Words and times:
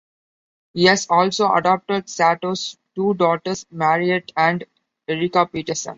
He 0.73 0.85
has 0.85 1.05
also 1.11 1.53
adopted 1.53 2.09
Sato's 2.09 2.75
two 2.95 3.13
daughters, 3.13 3.67
Marriett 3.69 4.31
and 4.35 4.63
Erika 5.07 5.45
Peterson. 5.45 5.89